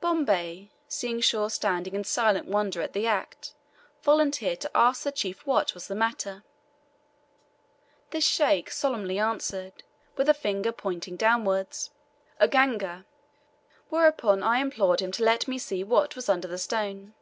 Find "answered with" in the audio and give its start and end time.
9.18-10.30